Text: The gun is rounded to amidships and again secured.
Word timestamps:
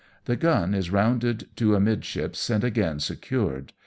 The 0.25 0.35
gun 0.35 0.73
is 0.73 0.89
rounded 0.89 1.47
to 1.57 1.75
amidships 1.75 2.49
and 2.49 2.63
again 2.63 2.99
secured. 2.99 3.71